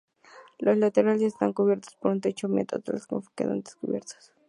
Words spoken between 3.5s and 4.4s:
descubiertos.